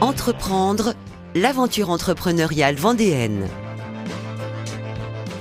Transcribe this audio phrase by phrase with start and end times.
[0.00, 0.94] Entreprendre,
[1.34, 3.48] l'aventure entrepreneuriale vendéenne.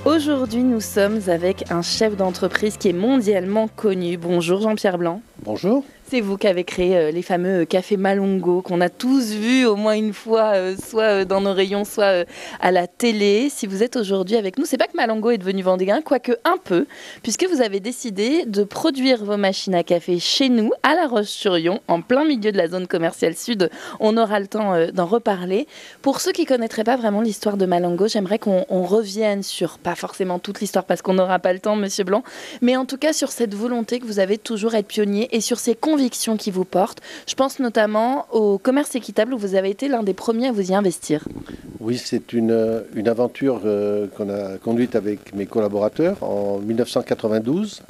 [0.04, 4.18] Aujourd'hui, nous sommes avec un chef d'entreprise qui est mondialement connu.
[4.18, 5.22] Bonjour Jean-Pierre Blanc.
[5.44, 5.86] Bonjour.
[6.10, 9.66] C'est vous qui avez créé euh, les fameux euh, cafés Malongo qu'on a tous vus
[9.66, 12.24] au moins une fois, euh, soit dans nos rayons, soit
[12.62, 13.50] à la télé.
[13.50, 16.56] Si vous êtes aujourd'hui avec nous, c'est pas que Malongo est devenu vendéen, quoique un
[16.64, 16.86] peu,
[17.24, 21.82] puisque vous avez décidé de produire vos machines à café chez nous, à La Roche-sur-Yon,
[21.90, 23.70] en plein milieu de la zone commerciale sud.
[24.00, 25.68] On aura le temps d'en reparler.
[26.02, 30.40] Pour ceux qui connaîtraient pas vraiment l'histoire de Malongo, j'aimerais qu'on revienne sur, pas forcément
[30.40, 32.24] toute l'histoire parce qu'on n'aura pas le temps, Monsieur Blanc,
[32.62, 35.60] mais en tout cas sur cette volonté que vous avez toujours être pionnier et sur
[35.60, 35.97] ces convictions
[36.38, 37.02] qui vous portent.
[37.28, 40.72] Je pense notamment au commerce équitable où vous avez été l'un des premiers à vous
[40.72, 41.28] y investir.
[41.80, 47.82] Oui, c'est une, une aventure euh, qu'on a conduite avec mes collaborateurs en 1992.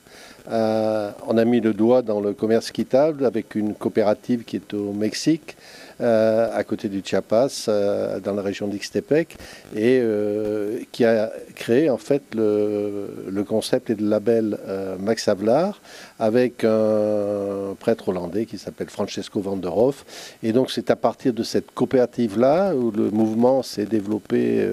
[0.49, 4.73] Euh, on a mis le doigt dans le commerce équitable avec une coopérative qui est
[4.73, 5.57] au Mexique.
[5.99, 9.35] Euh, à côté du Chiapas, euh, dans la région d'Ixtepec,
[9.75, 14.59] et euh, qui a créé en fait le, concept et le label
[14.99, 15.79] Max Havelaar
[16.19, 20.05] avec un prêtre hollandais qui s'appelle Francesco van der Hoff.
[20.43, 24.67] Et donc c'est à partir de cette coopérative-là où le mouvement s'est développé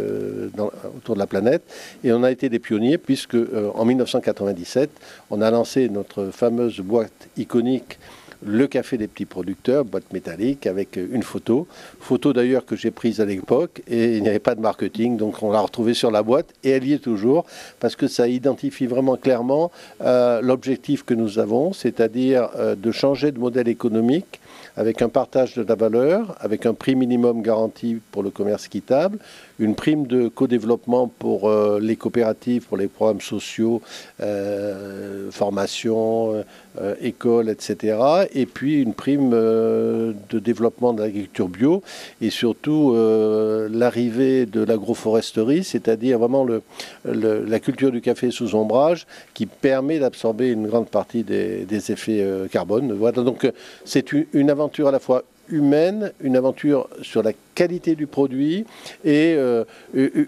[0.97, 1.63] autour de la planète.
[2.03, 3.37] Et on a été des pionniers puisque
[3.75, 4.91] en 1997,
[5.31, 7.99] on a lancé notre fameuse boîte iconique
[8.45, 11.67] le café des petits producteurs, boîte métallique avec une photo.
[12.01, 15.43] Photo d'ailleurs que j'ai prise à l'époque et il n'y avait pas de marketing, donc
[15.43, 17.45] on l'a retrouvée sur la boîte et elle y est toujours
[17.81, 23.33] parce que ça identifie vraiment clairement euh, l'objectif que nous avons, c'est-à-dire euh, de changer
[23.33, 24.41] de modèle économique
[24.77, 29.19] avec un partage de la valeur, avec un prix minimum garanti pour le commerce équitable,
[29.59, 33.81] une prime de co-développement pour euh, les coopératives, pour les programmes sociaux,
[34.21, 36.45] euh, formation,
[36.81, 37.97] euh, école, etc.
[38.33, 41.83] Et puis une prime de développement de l'agriculture bio
[42.21, 42.95] et surtout
[43.71, 46.47] l'arrivée de l'agroforesterie, c'est-à-dire vraiment
[47.05, 52.93] la culture du café sous ombrage qui permet d'absorber une grande partie des, effets carbone.
[52.93, 53.51] Voilà, donc
[53.85, 58.65] c'est une aventure à la fois humaine, une aventure sur la qualité du produit
[59.05, 59.65] et euh,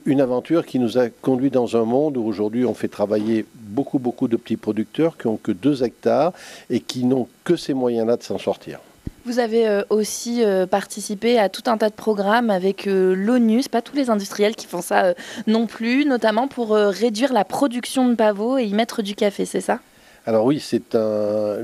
[0.04, 3.99] une aventure qui nous a conduit dans un monde où aujourd'hui on fait travailler beaucoup
[3.99, 6.32] beaucoup de petits producteurs qui n'ont que 2 hectares
[6.71, 8.81] et qui n'ont que ces moyens-là de s'en sortir.
[9.25, 13.83] Vous avez euh, aussi euh, participé à tout un tas de programmes avec l'ONU, pas
[13.83, 15.15] tous les industriels qui font ça
[15.47, 19.60] non plus, notamment pour réduire la production de pavots et y mettre du café, c'est
[19.60, 19.81] ça?
[20.28, 21.59] Alors oui, c'est un,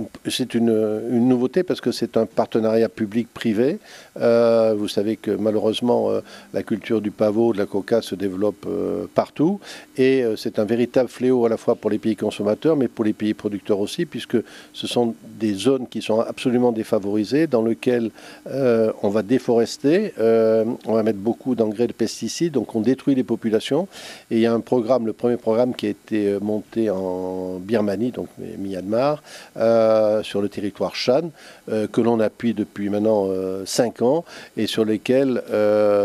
[0.55, 3.81] une, une, nouveauté parce que c'est un partenariat public-privé.
[4.21, 6.21] Euh, vous savez que malheureusement, euh,
[6.55, 9.59] la culture du pavot, de la coca se développe euh, partout
[9.99, 13.13] et c'est un véritable fléau à la fois pour les pays consommateurs mais pour les
[13.13, 14.37] pays producteurs aussi puisque
[14.73, 18.11] ce sont des zones qui sont absolument défavorisées dans lesquelles
[18.47, 23.89] on va déforester, on va mettre beaucoup d'engrais de pesticides, donc on détruit les populations.
[24.31, 28.13] Et il y a un programme, le premier programme qui a été monté en Birmanie,
[28.59, 29.23] Myanmar,
[29.57, 31.31] euh, sur le territoire Shan,
[31.71, 33.29] euh, que l'on appuie depuis maintenant
[33.65, 34.25] 5 euh, ans
[34.57, 35.43] et sur lesquels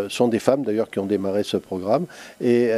[0.09, 2.05] sont des femmes d'ailleurs qui ont démarré ce programme.
[2.41, 2.69] Et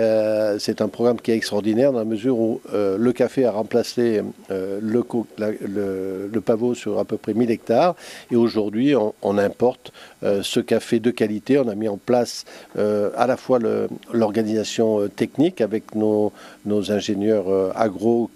[0.59, 6.40] c'est un programme qui est extraordinaire dans la mesure où le café a remplacé le,
[6.40, 7.96] pavot sur à peu près 1000 hectares
[8.31, 9.91] et aujourd'hui on, importe
[10.22, 11.57] ce café de qualité.
[11.59, 13.59] On a mis en place à la fois
[14.12, 16.31] l'organisation technique avec nos,
[16.66, 17.47] nos ingénieurs
[17.78, 18.30] agro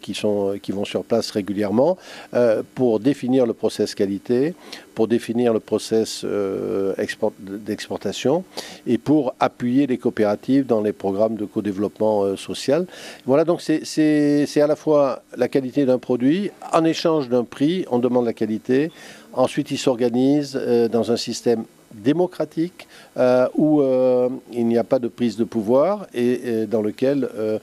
[0.00, 1.96] qui, sont, qui vont sur place régulièrement
[2.34, 4.54] euh, pour définir le process qualité,
[4.94, 6.94] pour définir le process euh,
[7.38, 8.44] d'exportation
[8.86, 12.86] et pour appuyer les coopératives dans les programmes de co-développement euh, social.
[13.26, 17.98] Voilà, donc c'est à la fois la qualité d'un produit, en échange d'un prix, on
[17.98, 18.90] demande la qualité.
[19.32, 20.60] Ensuite, ils s'organisent
[20.90, 21.64] dans un système
[21.94, 22.88] démocratique
[23.20, 27.58] euh, où euh, il n'y a pas de prise de pouvoir et, dans lequel euh,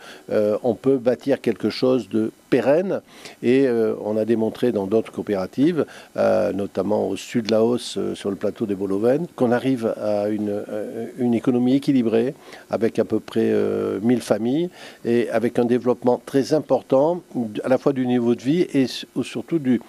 [0.62, 3.02] on peut bâtir quelque chose de pérenne
[3.44, 3.68] et
[4.06, 5.86] on a démontré dans d'autres coopératives,
[6.16, 11.34] notamment au sud de la hausse sur le plateau des Bolovènes, qu'on arrive à une,
[11.34, 12.36] économie équilibrée
[12.70, 13.54] avec à peu près
[14.02, 14.70] 1000 familles
[15.04, 17.22] et avec un développement très important
[17.66, 19.82] à la fois du niveau de vie et surtout du,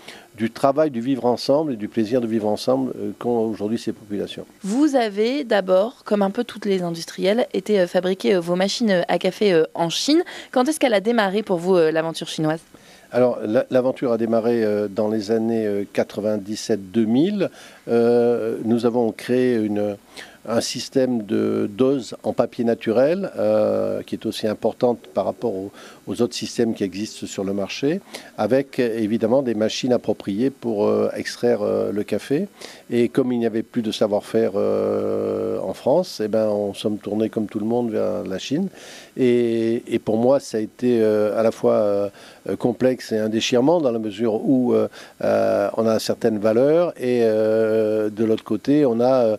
[0.52, 4.46] travail du vivre ensemble et du plaisir de vivre ensemble qu'ont aujourd'hui ces populations.
[4.64, 9.04] Vous avez d'abord, comme un peu toutes les industriels, été euh, fabriquer euh, vos machines
[9.08, 10.22] à café en Chine.
[10.52, 12.60] Quand est-ce qu'elle a démarré pour vous l'aventure chinoise?
[13.10, 13.40] Alors,
[13.70, 17.48] l'aventure a démarré dans les années 97-2000.
[17.86, 19.96] nous avons créé une,
[20.46, 23.30] un système de dose en papier naturel,
[24.06, 25.70] qui est aussi importante par rapport aux,
[26.22, 28.00] autres systèmes qui existent sur le marché,
[28.38, 31.60] avec évidemment des machines appropriées pour extraire
[31.92, 32.48] le café.
[32.88, 37.28] Et comme il n'y avait plus de savoir-faire en France, eh ben, on sommes tournés
[37.28, 38.68] comme tout le monde vers la Chine.
[39.18, 42.10] Et, et pour moi, ça a été à la fois
[42.58, 44.74] complexe et un déchirement dans la mesure où
[45.20, 49.36] on a certaines valeurs et de l'autre côté, on a euh,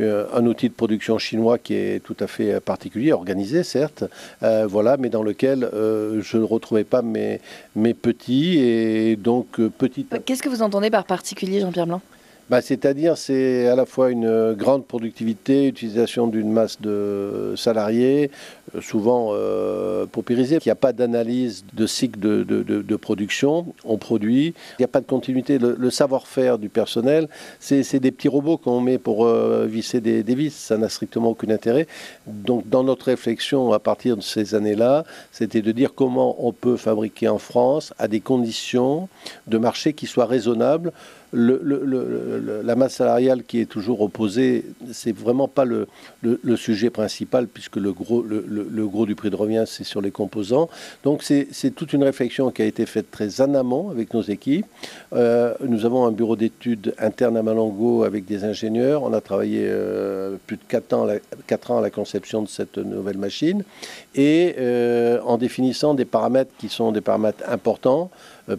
[0.00, 4.04] un outil de production chinois qui est tout à fait particulier, organisé certes,
[4.42, 7.40] euh, voilà, mais dans lequel euh, je ne retrouvais pas mes,
[7.76, 10.06] mes petits et donc petit.
[10.24, 12.02] Qu'est-ce que vous entendez par particulier, Jean-Pierre Blanc?
[12.50, 18.32] Bah, c'est-à-dire, c'est à la fois une grande productivité, utilisation d'une masse de salariés,
[18.74, 20.56] euh, souvent euh, paupérisés.
[20.56, 23.66] Il n'y a pas d'analyse de cycle de, production.
[23.84, 24.46] On produit.
[24.78, 25.58] Il n'y a pas de continuité.
[25.58, 27.28] Le, savoir-faire du personnel,
[27.60, 30.52] c'est des petits robots qu'on met pour euh, visser des, des, vis.
[30.52, 31.86] Ça n'a strictement aucun intérêt.
[32.26, 36.76] Donc, dans notre réflexion à partir de ces années-là, c'était de dire comment on peut
[36.76, 39.08] fabriquer en France à des conditions
[39.46, 40.92] de marché qui soient raisonnables
[41.32, 45.86] la masse salariale qui est toujours opposée, c'est vraiment pas le,
[46.56, 50.68] sujet principal, puisque le gros, du prix de revient, c'est sur les composants.
[51.04, 54.66] Donc c'est toute une réflexion qui a été faite très en amont avec nos équipes.
[55.12, 59.02] Euh, nous avons un bureau d'études interne à Malango avec des ingénieurs.
[59.02, 61.06] On a travaillé euh, plus de 4 ans,
[61.46, 63.62] 4 ans à la conception de cette nouvelle machine.
[64.14, 68.10] Et euh, en définissant des paramètres qui sont des paramètres importants,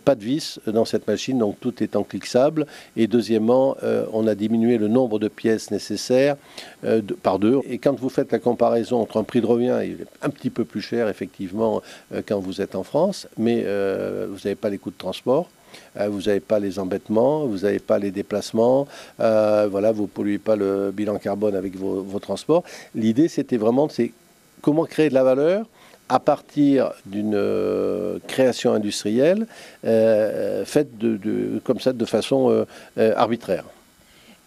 [0.04, 2.66] pas de vis dans cette machine, donc tout est enclixable.
[2.98, 6.36] Et deuxièmement, euh, on a diminué le nombre de pièces nécessaires
[6.84, 7.60] euh, par deux.
[7.70, 10.50] Et quand vous faites la comparaison entre un prix de revient, il est un petit
[10.50, 11.82] peu plus cher effectivement
[12.28, 15.50] quand vous êtes en France, mais vous n'avez pas les coûts de transport.
[15.96, 18.88] vous n'avez pas les embêtements, vous n'avez pas les déplacements,
[19.18, 22.64] voilà, vous ne polluez pas le bilan carbone avec vos, vos transports.
[22.96, 24.12] L'idée, c'était vraiment, c'est
[24.62, 25.66] comment créer de la valeur
[26.10, 29.48] à partir d'une euh, création industrielle
[29.86, 32.66] euh, faite de, comme ça de façon
[32.98, 33.66] euh, arbitraire.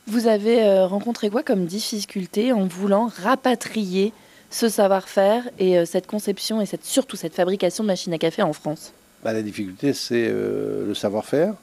[0.07, 4.13] Vous avez rencontré quoi comme difficulté en voulant rapatrier
[4.51, 8.53] ce savoir-faire et cette conception et cette, surtout cette fabrication de machines à café en
[8.53, 8.93] France?
[9.25, 11.55] Bah, La difficulté, c'est le savoir-faire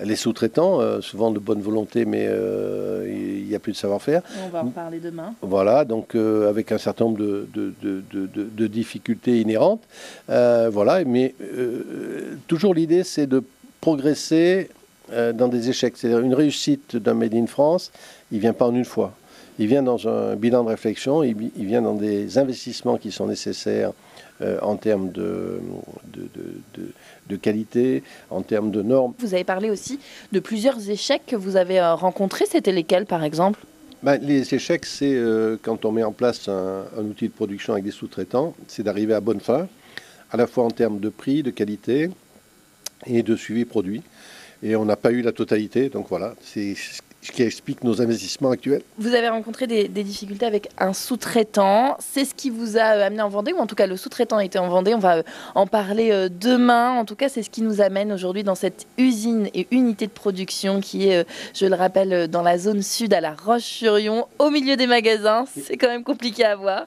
[0.00, 4.22] les sous-traitants, euh, souvent de bonne volonté, mais euh, il n'y a plus de savoir-faire.
[4.44, 5.34] On va en parler demain.
[5.42, 9.82] Voilà, donc euh, avec un certain nombre de, de difficultés inhérentes.
[10.28, 11.34] voilà, mais
[12.46, 13.42] toujours l'idée, c'est de
[13.80, 14.70] progresser
[15.10, 15.96] dans des échecs.
[15.96, 17.90] C'est-à-dire une réussite d'un Made in France,
[18.30, 19.14] il ne vient pas en une fois.
[19.58, 23.92] Il vient dans un bilan de réflexion, il, vient dans des investissements qui sont nécessaires
[24.62, 25.60] en termes de,
[27.28, 29.14] de qualité, en termes de normes.
[29.18, 30.00] Vous avez parlé aussi
[30.32, 32.46] de plusieurs échecs que vous avez euh, rencontrés.
[32.50, 33.60] C'était lesquels, par exemple?
[34.02, 37.84] Ben, les échecs, c'est euh, quand on met en place un, outil de production avec
[37.84, 39.68] des sous-traitants, c'est d'arriver à bonne fin,
[40.30, 42.10] à la fois en termes de prix, de qualité
[43.06, 44.02] et de suivi produit.
[44.62, 47.00] Et on n'a pas eu la totalité, donc voilà, c'est ce
[47.32, 48.82] qui explique nos investissements actuels.
[48.98, 51.96] Vous avez rencontré des, difficultés avec un sous-traitant.
[51.98, 54.40] C'est ce qui vous a euh, amené en Vendée, ou en tout cas le sous-traitant
[54.40, 54.94] était en Vendée.
[54.94, 55.22] On va euh,
[55.54, 56.92] en parler euh, demain.
[56.92, 60.12] En tout cas, c'est ce qui nous amène aujourd'hui dans cette usine et unité de
[60.12, 64.76] production qui est, je le rappelle, dans la zone sud à La Roche-sur-Yon, au milieu
[64.76, 65.44] des magasins.
[65.54, 66.86] C'est quand même compliqué à voir.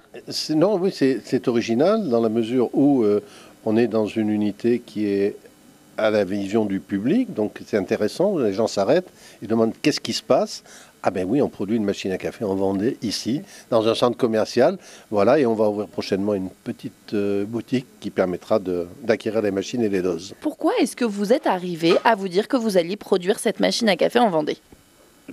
[0.49, 3.05] Non, oui, c'est original dans la mesure où
[3.65, 5.35] on est dans une unité qui est
[6.01, 9.09] à la vision du public, donc c'est intéressant, les gens s'arrêtent,
[9.41, 10.63] ils demandent qu'est-ce qui se passe?
[11.03, 14.17] Ah ben oui, on produit une machine à café en Vendée, ici, dans un centre
[14.17, 14.77] commercial.
[15.09, 18.59] Voilà, et on va ouvrir prochainement une petite euh, boutique qui permettra
[19.03, 20.35] d'acquérir les machines et les doses.
[20.41, 23.89] Pourquoi est-ce que vous êtes arrivé à vous dire que vous alliez produire cette machine
[23.89, 24.57] à café en Vendée?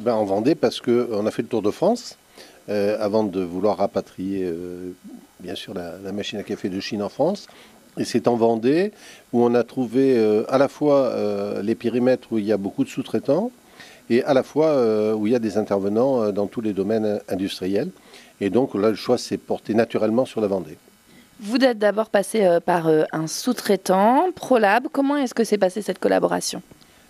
[0.00, 2.16] Ben, En Vendée parce qu'on a fait le tour de France
[2.70, 4.92] euh, avant de vouloir rapatrier, euh,
[5.40, 7.46] bien sûr, la, machine à café de Chine en France.
[7.98, 8.92] Et c'est en Vendée
[9.32, 12.56] où on a trouvé euh, à la fois euh, les périmètres où il y a
[12.56, 13.50] beaucoup de sous-traitants
[14.08, 17.20] et à la fois euh, où il y a des intervenants dans tous les domaines
[17.28, 17.90] industriels.
[18.40, 20.78] Et donc là, le choix s'est porté naturellement sur la Vendée.
[21.40, 24.88] Vous êtes d'abord passé par un sous-traitant, ProLab.
[24.90, 26.62] Comment est-ce que s'est passée cette collaboration?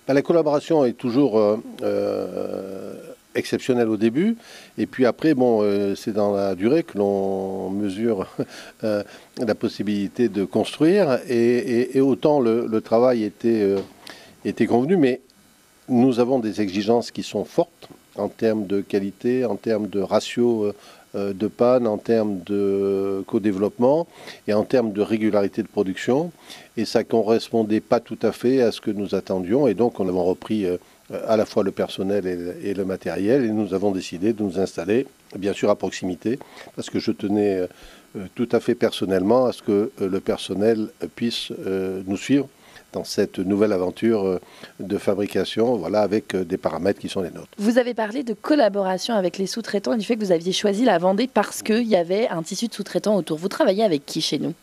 [0.07, 1.61] Ben, La collaboration est toujours
[3.39, 4.37] exceptionnel au début.
[4.77, 8.27] Et puis après, bon, euh, c'est dans la durée que l'on mesure
[8.85, 9.03] euh,
[9.39, 11.19] la possibilité de construire.
[11.29, 13.79] Et, autant le, travail était, euh,
[14.45, 15.21] était convenu, mais
[15.89, 20.73] nous avons des exigences qui sont fortes en termes de qualité, en termes de ratio
[21.15, 24.07] de panne, en termes de co-développement
[24.47, 26.33] et en termes de régularité de production.
[26.77, 29.69] Et ça correspondait pas tout à fait à ce que nous attendions.
[29.69, 30.67] Et donc, on avait repris
[31.27, 32.27] à la fois le personnel
[32.63, 33.45] et, le matériel.
[33.45, 36.39] Et nous avons décidé de nous installer, bien sûr, à proximité,
[36.77, 37.67] parce que je tenais
[38.35, 41.51] tout à fait personnellement à ce que le personnel puisse
[42.07, 42.49] nous suivre
[42.93, 44.41] dans cette nouvelle aventure euh,
[44.81, 47.49] de fabrication, voilà, avec euh, des paramètres qui sont les nôtres.
[47.59, 50.85] Vous avez parlé de collaboration avec les sous-traitants et du fait que vous aviez choisi
[50.85, 53.39] la Vendée parce qu'il y avait un tissu de sous-traitants autour.
[53.39, 54.55] Vous travaillez avec qui chez nous?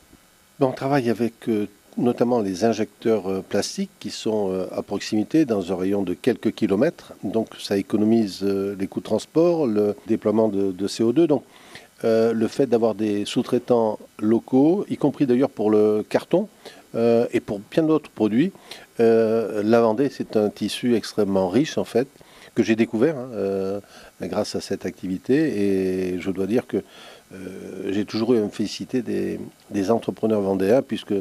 [0.59, 6.03] On travaille avec euh, notamment les injecteurs plastiques qui sont à proximité dans un rayon
[6.03, 7.13] de quelques kilomètres.
[7.23, 11.25] Donc ça économise les coûts de transport, le déploiement de, CO2.
[11.27, 11.43] Donc
[12.03, 16.49] le fait d'avoir des sous-traitants locaux, y compris d'ailleurs pour le carton,
[16.95, 18.51] euh, et pour bien d'autres produits.
[18.99, 22.07] Euh, la Vendée, c'est un tissu extrêmement riche en fait,
[22.53, 23.79] que j'ai découvert hein, euh,
[24.21, 26.13] grâce à cette activité.
[26.13, 26.77] Et je dois dire que
[27.89, 31.15] j'ai toujours eu à me féliciter des entrepreneurs vendéens, puisque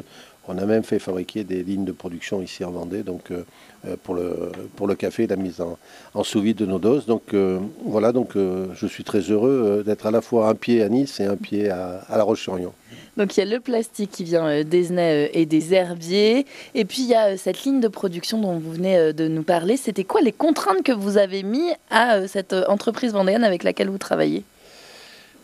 [0.47, 3.43] on a même fait fabriquer des lignes de production ici en Vendée, donc euh,
[3.87, 7.05] euh, pour, le, pour le café, la mise en, sous-vide de nos doses.
[7.05, 10.89] Donc euh, voilà, donc je suis très heureux d'être à la fois un pied à
[10.89, 12.73] Nice et un pied à, La Roche-sur-Yon.
[13.17, 14.93] Donc il y a le plastique qui vient des
[15.33, 19.13] et des herbiers, et puis il y a cette ligne de production dont vous venez
[19.13, 19.77] de nous parler.
[19.77, 23.97] C'était quoi les contraintes que vous avez mis à cette entreprise vendéenne avec laquelle vous
[23.97, 24.43] travaillez?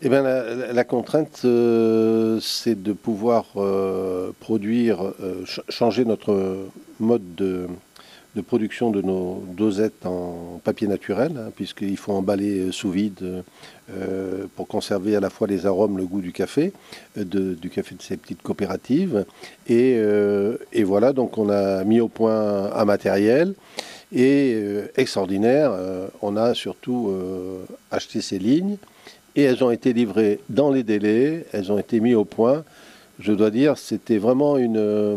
[0.04, 6.66] Eh bien, la, contrainte, euh, c'est de pouvoir euh, produire, euh, changer notre
[6.98, 7.68] mode de,
[8.44, 13.44] production de nos dosettes en papier naturel, hein, puisqu'il faut emballer sous vide
[14.56, 16.72] pour conserver à la fois les arômes, le goût du café,
[17.14, 19.26] du café de ces petites coopératives.
[19.68, 20.00] Et,
[20.72, 23.54] et, voilà, donc on a mis au point un matériel.
[24.14, 24.58] Et
[24.96, 25.72] extraordinaire,
[26.22, 27.14] on a surtout
[27.90, 28.78] acheté ces lignes
[29.36, 32.64] et elles ont été livrées dans les délais, elles ont été mises au point.
[33.18, 35.16] Je dois dire, c'était vraiment une, euh,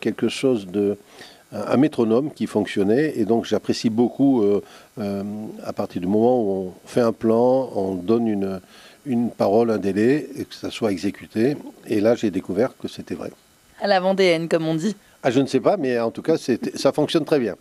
[0.00, 0.96] quelque chose de
[1.52, 4.62] un métronome qui fonctionnait et donc j'apprécie beaucoup euh,
[4.98, 5.22] euh,
[5.64, 8.60] à partir du moment où on fait un plan, on donne une,
[9.04, 11.56] une parole, un délai et que ça soit exécuté.
[11.86, 13.30] Et là, j'ai découvert que c'était vrai.
[13.80, 14.96] À la vendéenne, comme on dit.
[15.22, 17.56] Ah, je ne sais pas, mais en tout cas, ça fonctionne très bien.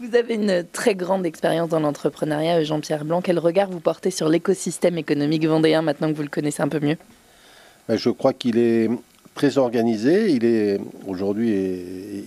[0.00, 3.20] Vous avez une très grande expérience dans l'entrepreneuriat, Jean-Pierre Blanc.
[3.20, 6.80] Quel regard vous portez sur l'écosystème économique vendéen maintenant que vous le connaissez un peu
[6.80, 6.96] mieux?
[7.86, 8.88] Ben, Je crois qu'il est
[9.34, 10.30] très organisé.
[10.30, 11.50] Il est aujourd'hui,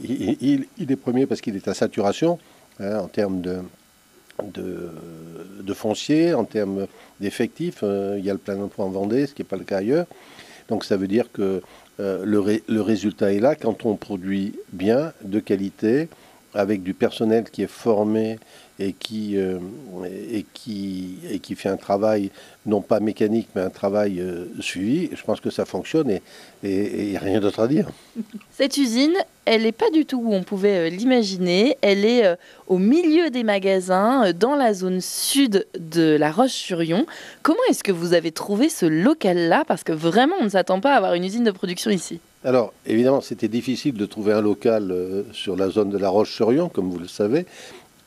[0.04, 2.38] il, est premier parce qu'il est à saturation
[2.80, 3.64] hein, en termes de,
[4.44, 6.86] de, foncier, en termes
[7.22, 7.80] d'effectifs.
[7.82, 9.78] Euh, il y a le plein emploi en Vendée, ce qui n'est pas le cas
[9.78, 10.06] ailleurs.
[10.70, 11.64] Donc ça veut dire que
[12.00, 16.08] euh, le, le, résultat est là quand on produit bien, de qualité,
[16.54, 18.40] avec du personnel qui est formé
[18.80, 19.60] et qui, euh,
[20.32, 22.32] et qui, et qui fait un travail
[22.66, 26.22] non pas mécanique mais un travail euh, suivi, je pense que ça fonctionne et
[26.64, 27.90] il n'y a rien d'autre à dire.
[28.52, 31.78] Cette usine, elle n'est pas du tout où on pouvait euh, l'imaginer.
[31.82, 32.24] Elle est
[32.68, 37.06] au milieu des magasins, dans la zone sud de La Roche-sur-Yon.
[37.42, 39.66] Comment est-ce que vous avez trouvé ce local-là?
[39.68, 42.20] Parce que vraiment, on ne s'attend pas à avoir une usine de production ici.
[42.46, 46.68] Alors, évidemment, c'était difficile de trouver un local euh, sur la zone de la Roche-sur-Yon,
[46.68, 47.46] comme vous le savez.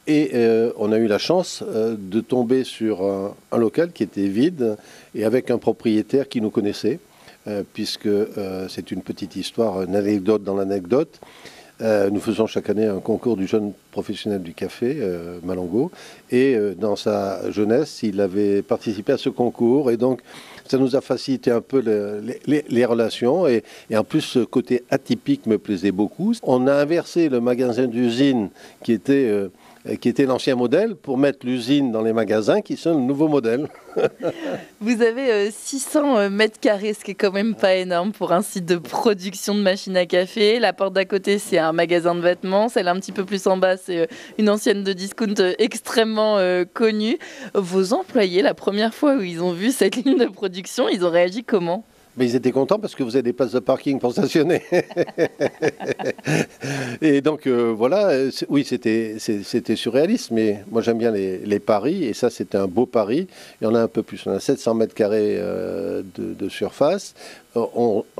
[0.07, 4.28] Et euh, on a eu la chance euh, de tomber sur un, local qui était
[4.28, 4.76] vide
[5.14, 7.00] et avec un propriétaire qui nous connaissait,
[7.73, 8.09] puisque
[8.69, 11.21] c'est une petite histoire, une anecdote dans l'anecdote.
[11.81, 14.97] nous faisons chaque année un concours du jeune professionnel du café,
[15.45, 15.93] Malongo,
[16.33, 20.23] et dans sa jeunesse, il avait participé à ce concours, et donc
[20.69, 21.83] ça nous a facilité un peu
[22.47, 23.63] les, relations et,
[23.95, 26.35] en plus ce côté atypique me plaisait beaucoup.
[26.43, 28.51] On a inversé le magasin d'usine
[28.83, 29.29] qui était...
[29.29, 29.49] Euh,
[30.00, 33.69] qui était l'ancien modèle, pour mettre l'usine dans les magasins qui sont le nouveau modèle.
[34.81, 38.33] Vous avez 600 euh, euh, mètres carrés, ce qui est quand même pas énorme pour
[38.33, 40.59] un site de production de machines à café.
[40.59, 42.69] La porte d'à côté, c'est un magasin de vêtements.
[42.69, 44.07] Celle un petit peu plus en bas, c'est euh,
[44.38, 46.38] une ancienne de discount extrêmement
[46.73, 47.19] connue.
[47.55, 51.11] Vos employés, la première fois où ils ont vu cette ligne de production, ils ont
[51.11, 51.85] réagi comment?
[52.17, 54.63] Mais ils étaient contents parce que vous avez des places de parking pour stationner.
[57.03, 58.11] et donc euh, voilà,
[58.49, 63.27] oui, c'était surréaliste, mais moi j'aime bien les, paris, et ça c'était un beau pari.
[63.61, 67.15] Il y en a un peu plus, on a 700 mètres carrés euh, de, surface.
[67.57, 67.65] Euh,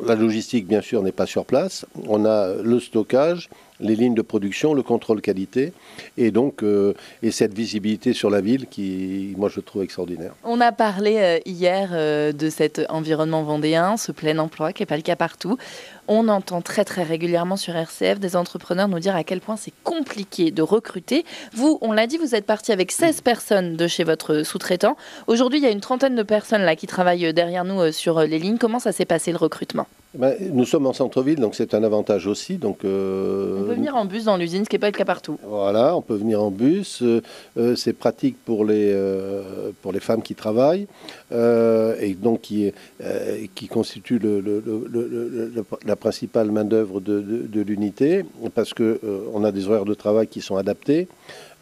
[0.05, 1.87] la logistique, bien sûr, n'est pas sur place.
[2.07, 3.49] On a le stockage,
[3.81, 5.73] les lignes de production, le contrôle qualité
[6.17, 10.35] et donc euh, et cette visibilité sur la ville qui, moi, je trouve extraordinaire.
[10.45, 14.87] On a parlé euh, hier euh, de cet environnement vendéen, ce plein emploi qui n'est
[14.87, 15.57] pas le cas partout.
[16.09, 19.73] On entend très très régulièrement sur RCF des entrepreneurs nous dire à quel point c'est
[19.83, 21.25] compliqué de recruter.
[21.53, 24.97] Vous, on l'a dit, vous êtes parti avec 16 personnes de chez votre sous-traitant.
[25.27, 28.39] Aujourd'hui, il y a une trentaine de personnes là qui travaillent derrière nous sur les
[28.39, 28.59] lignes.
[28.59, 29.87] Comment ça s'est passé le recrutement?
[30.17, 32.57] Ben, nous sommes en centre-ville, donc c'est un avantage aussi.
[32.57, 35.05] Donc, euh, on peut venir en bus dans l'usine, ce qui n'est pas le cas
[35.05, 35.39] partout.
[35.43, 37.03] Voilà, on peut venir en bus.
[37.03, 37.21] Euh,
[37.59, 38.97] euh, c'est pratique pour les,
[39.83, 40.87] pour les femmes qui travaillent
[41.33, 42.73] et donc qui,
[43.55, 44.63] qui constituent le,
[45.85, 48.25] la principale main-d'œuvre de, de l'unité
[48.55, 51.09] parce qu'on a des horaires de travail qui sont adaptés.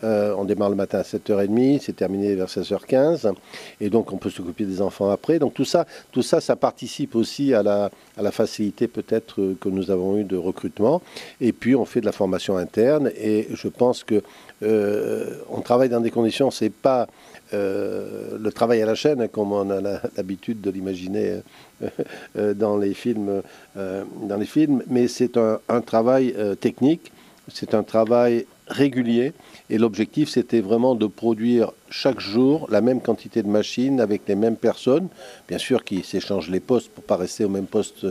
[0.05, 3.33] Euh, on démarre le matin à 7h30, c'est terminé vers 16h15.
[3.81, 5.38] Et donc, on peut s'occuper des enfants après.
[5.38, 9.57] Donc, tout ça, tout ça, ça participe aussi à la, à la facilité peut-être euh,
[9.59, 11.00] que nous avons eu de recrutement.
[11.41, 13.11] Et puis, on fait de la formation interne.
[13.17, 14.23] Et je pense que
[14.62, 17.07] euh, on travaille dans des conditions, c'est pas
[17.54, 19.80] le travail à la chaîne, comme on a
[20.16, 21.40] l'habitude de l'imaginer
[22.54, 23.42] dans les films,
[23.76, 27.12] dans les films, mais c'est un, travail technique,
[27.52, 29.32] c'est un travail régulier.
[29.70, 34.34] Et l'objectif, c'était vraiment de produire chaque jour la même quantité de machines avec les
[34.34, 35.08] mêmes personnes,
[35.49, 38.06] bien sûr qui s'échangent les postes pour pas rester au même poste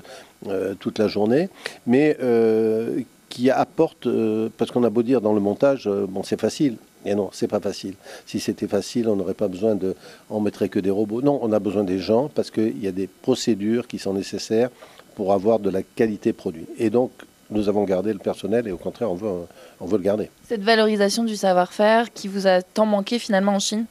[0.47, 1.49] euh, toute la journée,
[1.85, 6.39] mais euh, qui apporte, euh, parce qu'on a beau dire dans le montage, bon c'est
[6.39, 6.77] facile.
[7.05, 7.95] Et non, c'est pas facile.
[8.25, 9.95] Si c'était facile, on n'aurait pas besoin de,
[10.29, 11.21] on mettrait que des robots.
[11.21, 14.69] Non, on a besoin des gens parce qu'il y a des procédures qui sont nécessaires
[15.15, 16.65] pour avoir de la qualité produit.
[16.77, 17.11] Et donc,
[17.49, 19.29] nous avons gardé le personnel et au contraire, on veut,
[19.79, 20.29] on veut le garder.
[20.47, 23.85] Cette valorisation du savoir-faire qui vous a tant manqué finalement en Chine?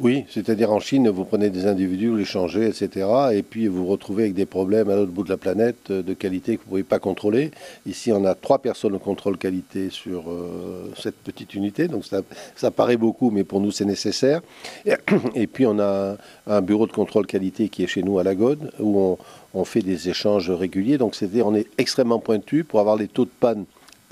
[0.00, 3.06] Oui, c'est-à-dire en Chine, vous prenez des individus, vous les changez, etc.
[3.32, 6.02] Et puis vous vous retrouvez avec des problèmes à l'autre bout de la planète euh,
[6.02, 7.52] de qualité que vous ne pouvez pas contrôler.
[7.86, 11.86] Ici, on a trois personnes au contrôle qualité sur euh, cette petite unité.
[11.86, 12.04] Donc
[12.56, 14.40] ça, paraît beaucoup, mais pour nous, c'est nécessaire.
[15.36, 16.16] Et, puis on a
[16.48, 19.18] un bureau de contrôle qualité qui est chez nous à la Gode, où on,
[19.54, 20.98] on fait des échanges réguliers.
[20.98, 23.64] Donc c'est-à-dire on est extrêmement pointu pour avoir les taux de panne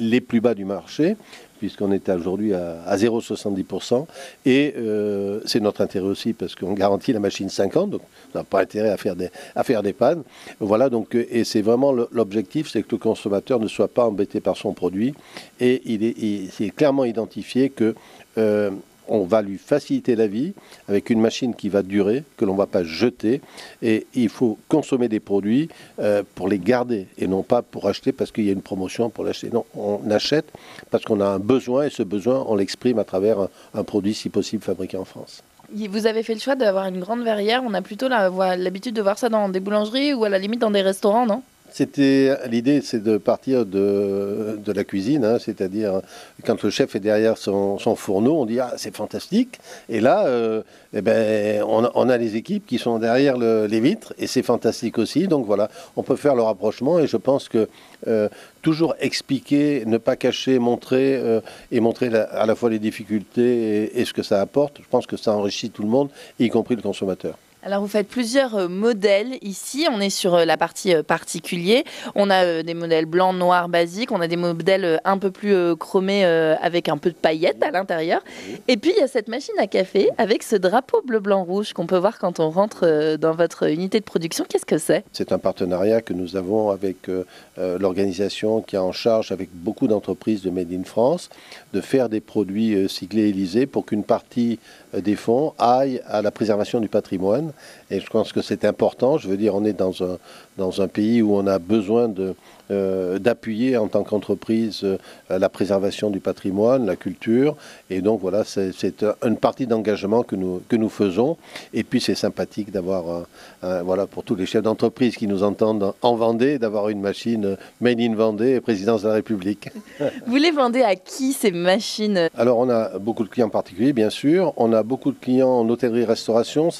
[0.02, 1.16] les plus bas du marché,
[1.59, 4.06] puisqu'on est aujourd'hui à, 0,70%.
[4.44, 8.00] Et euh, c'est notre intérêt aussi, parce qu'on garantit la machine 50, donc
[8.35, 10.25] on n'a pas intérêt à faire des, à faire des pannes.
[10.59, 14.40] Voilà, donc, euh, et c'est vraiment l'objectif, c'est que le consommateur ne soit pas embêté
[14.40, 15.14] par son produit.
[15.61, 17.94] Et il est, clairement identifié que...
[18.38, 18.71] Euh,
[19.09, 20.54] on va lui faciliter la vie
[20.88, 23.40] avec une machine qui va durer, que l'on ne va pas jeter.
[23.82, 25.68] Et il faut consommer des produits
[25.99, 29.11] euh, pour les garder et non pas pour acheter parce qu'il y a une promotion
[29.11, 29.50] pour l'acheter.
[29.52, 30.47] Non, on achète
[30.90, 34.28] parce qu'on a un besoin et ce besoin, on l'exprime à travers un, produit, si
[34.28, 35.42] possible, fabriqué en France.
[35.75, 37.62] Vous avez fait le choix d'avoir une grande verrière.
[37.64, 40.71] On a plutôt l'habitude de voir ça dans des boulangeries ou à la limite dans
[40.71, 41.43] des restaurants, non?
[41.73, 46.00] C'était l'idée, c'est de partir de, la cuisine, hein, c'est-à-dire
[46.45, 49.58] quand le chef est derrière son, fourneau, on dit ah c'est fantastique,
[49.89, 50.63] et là, euh,
[50.95, 55.28] eh ben on a, les équipes qui sont derrière les vitres et c'est fantastique aussi.
[55.28, 57.69] Donc voilà, on peut faire le rapprochement et je pense que
[58.06, 58.28] euh,
[58.61, 64.04] toujours expliquer, ne pas cacher, montrer euh, et montrer à la fois les difficultés et
[64.04, 64.78] ce que ça apporte.
[64.82, 67.37] Je pense que ça enrichit tout le monde, y compris le consommateur.
[67.64, 69.86] Alors vous faites plusieurs euh, modèles ici.
[69.88, 71.84] On est sur euh, la partie euh, particulier.
[72.16, 74.10] On a des modèles blancs, noirs, basiques.
[74.10, 78.20] On a des modèles un peu plus chromés avec un peu de paillettes à l'intérieur.
[78.68, 81.72] Et puis il y a cette machine à café avec ce drapeau bleu, blanc, rouge
[81.72, 84.44] qu'on peut voir quand on rentre dans votre unité de production.
[84.48, 85.04] Qu'est-ce que c'est?
[85.12, 87.10] C'est un partenariat que nous avons avec
[87.56, 91.30] l'organisation qui est en charge avec beaucoup d'entreprises de Made in France
[91.72, 94.58] de faire des produits siglés Élysée pour qu'une partie
[94.94, 97.51] des fonds aille à la préservation du patrimoine
[97.91, 99.19] et je pense que c'est important.
[99.19, 100.19] Je veux dire, on est dans un,
[100.58, 102.34] dans un pays où on a besoin de,
[102.71, 107.56] euh, d'appuyer en tant qu'entreprise euh, la préservation du patrimoine, la culture.
[107.91, 111.36] Et donc voilà, c'est une partie d'engagement que nous, que nous faisons.
[111.75, 113.26] Et puis c'est sympathique d'avoir,
[113.62, 118.00] voilà, pour tous les chefs d'entreprise qui nous entendent en Vendée, d'avoir une machine Made
[118.00, 119.71] in Vendée et présidence de la République.
[120.26, 122.28] Vous les vendez à qui ces machines?
[122.36, 124.52] Alors on a beaucoup de clients particuliers, bien sûr.
[124.56, 126.71] On a beaucoup de clients en hôtellerie-restauration.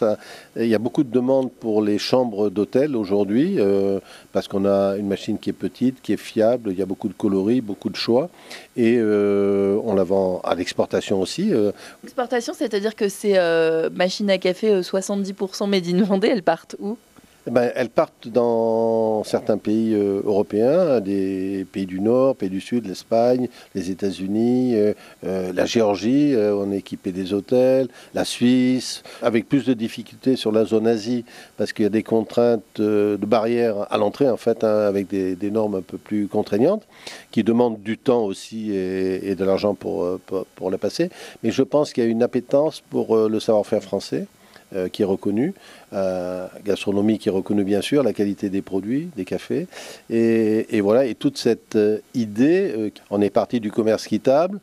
[0.56, 3.58] Il y a beaucoup de demandes pour les chambres d'hôtel aujourd'hui.
[3.62, 4.01] Euh,
[4.33, 7.09] parce qu'on a une machine qui est petite, qui est fiable, il y a beaucoup
[7.09, 8.31] de coloris, beaucoup de choix,
[8.77, 11.53] et euh, on la vend à l'exportation aussi.
[11.53, 11.72] Euh.
[12.05, 13.35] Exportation, c'est-à-dire que ces
[13.92, 16.96] machines à café 70% made in Vendée, elles partent où?
[17.44, 22.61] Eh ben, elles partent dans certains pays euh, européens, des pays du Nord, pays du
[22.61, 24.94] Sud, l'Espagne, les États-Unis, euh,
[25.26, 30.52] euh, la Géorgie, on est équipé des hôtels, la Suisse, avec plus de difficultés sur
[30.52, 31.24] la zone Asie,
[31.57, 35.50] parce qu'il y a des contraintes de barrières à l'entrée, en fait, hein, avec des,
[35.50, 36.87] normes un peu plus contraignantes,
[37.33, 41.11] qui demandent du temps aussi et, de l'argent pour, pour, pour passer.
[41.42, 44.26] Mais je pense qu'il y a une appétence pour le savoir-faire français.
[44.74, 45.52] Euh, qui est reconnu,
[45.92, 49.66] euh, gastronomie qui est reconnue bien sûr, la qualité des produits, des cafés,
[50.08, 54.61] et, voilà, et toute cette euh, idée, on est parti du commerce quittable,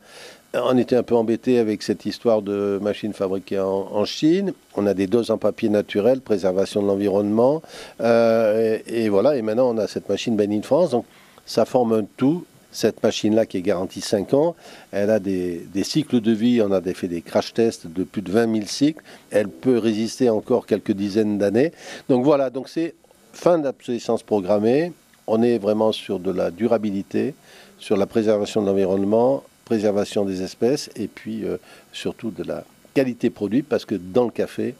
[0.55, 4.53] on était un peu embêté avec cette histoire de machines fabriquées en, Chine.
[4.75, 7.61] On a des doses en papier naturel, préservation de l'environnement.
[7.99, 10.89] Et, voilà, et maintenant on a cette machine Ben in France.
[10.89, 11.05] Donc
[11.45, 12.45] ça forme un tout.
[12.71, 14.55] Cette machine-là qui est garantie 5 ans,
[14.91, 18.31] elle a des, cycles de vie, on a fait des crash tests de plus de
[18.31, 19.03] 20 000 cycles.
[19.31, 21.71] Elle peut résister encore quelques dizaines d'années.
[22.09, 22.93] Donc voilà, donc c'est
[23.33, 24.91] fin d'obsolescence programmée.
[25.25, 27.33] On est vraiment sur de la durabilité,
[27.79, 31.57] sur la préservation de l'environnement, préservation des espèces et puis euh,
[31.93, 32.63] surtout de la
[32.95, 34.73] qualité produit parce que dans le café,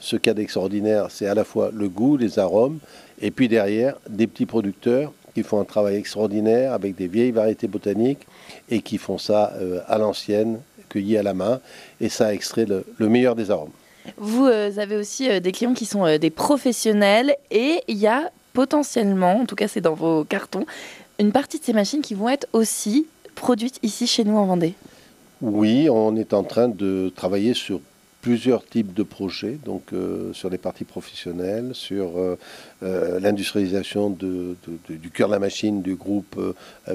[0.00, 2.78] ce cas d'extraordinaire, c'est à la fois le goût, les arômes
[3.20, 7.68] et puis derrière des petits producteurs qui font un travail extraordinaire avec des vieilles variétés
[7.68, 8.26] botaniques
[8.70, 11.60] et qui font ça euh, à l'ancienne, cueilli à la main
[12.00, 13.70] et ça extrait le, le meilleur des arômes.
[14.16, 19.40] Vous euh, avez aussi des clients qui sont des professionnels et il y a potentiellement,
[19.40, 20.66] en tout cas c'est dans vos cartons,
[21.18, 24.74] une partie de ces machines qui vont être aussi produites ici chez nous en Vendée
[25.40, 27.80] Oui, on est en train de travailler sur
[28.22, 32.38] plusieurs types de projets, donc euh, sur les parties professionnelles, sur euh,
[32.84, 36.40] euh, l'industrialisation du cœur de la machine du groupe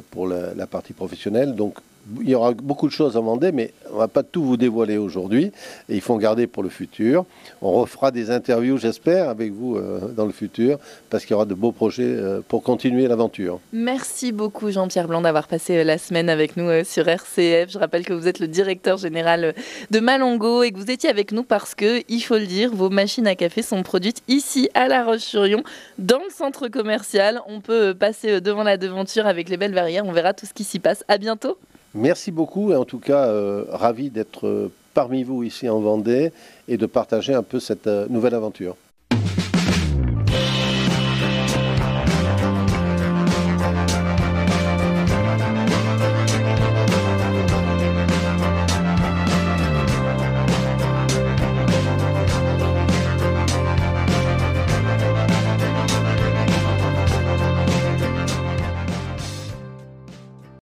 [0.10, 1.54] pour la, la, partie professionnelle.
[1.54, 1.80] Donc
[2.22, 4.58] il y aura beaucoup de choses à demander, mais on ne va pas tout vous
[4.58, 5.52] dévoiler aujourd'hui.
[5.90, 7.26] Et il faut garder pour le futur.
[7.62, 11.46] On refera des interviews, j'espère, avec vous euh, dans le futur, parce qu'il y aura
[11.46, 13.60] de beaux projets euh, pour continuer l'aventure.
[13.74, 17.72] Merci beaucoup, Jean-Pierre Blanc, d'avoir passé euh, la semaine avec nous sur RCF.
[17.72, 19.54] Je rappelle que vous êtes le directeur général
[19.92, 22.90] de Malongo et que vous étiez avec nous parce que, il faut le dire, vos
[22.90, 25.64] machines à café sont produites ici à La Roche-sur-Yon,
[25.98, 27.42] dans le centre commercial.
[27.48, 30.06] On peut passer devant la devanture avec les belles verrières.
[30.06, 31.04] On verra tout ce qui s'y passe.
[31.08, 31.58] À bientôt.
[31.98, 36.32] Merci beaucoup et en tout cas euh, ravi d'être euh, parmi vous ici en Vendée
[36.68, 38.76] et de partager un peu cette euh, nouvelle aventure.